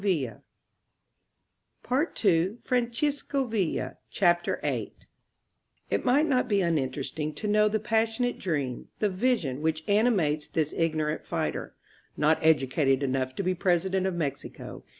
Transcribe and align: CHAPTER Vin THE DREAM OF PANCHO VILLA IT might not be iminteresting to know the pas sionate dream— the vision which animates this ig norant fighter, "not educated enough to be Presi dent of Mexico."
CHAPTER 0.03 0.15
Vin 1.85 1.85
THE 1.87 2.11
DREAM 2.15 2.87
OF 2.89 2.91
PANCHO 2.91 3.45
VILLA 3.45 3.97
IT 5.91 6.03
might 6.03 6.25
not 6.25 6.47
be 6.47 6.57
iminteresting 6.57 7.35
to 7.35 7.47
know 7.47 7.69
the 7.69 7.79
pas 7.79 8.17
sionate 8.17 8.39
dream— 8.39 8.87
the 8.97 9.09
vision 9.09 9.61
which 9.61 9.83
animates 9.87 10.47
this 10.47 10.73
ig 10.73 10.95
norant 10.95 11.23
fighter, 11.23 11.75
"not 12.17 12.39
educated 12.43 13.03
enough 13.03 13.35
to 13.35 13.43
be 13.43 13.53
Presi 13.53 13.91
dent 13.91 14.07
of 14.07 14.15
Mexico." 14.15 14.83